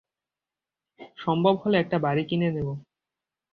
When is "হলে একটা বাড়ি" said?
1.63-2.23